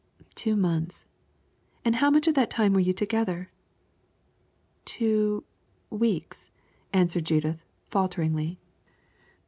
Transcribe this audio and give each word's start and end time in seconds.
"Two 0.33 0.55
months." 0.55 1.05
"And 1.85 1.97
how 1.97 2.09
much 2.09 2.27
of 2.27 2.33
that 2.33 2.49
time 2.49 2.73
were 2.73 2.79
you 2.79 2.91
together?" 2.91 3.51
"Two 4.83 5.43
weeks," 5.91 6.49
answered 6.91 7.25
Judith, 7.25 7.63
falteringly. 7.91 8.57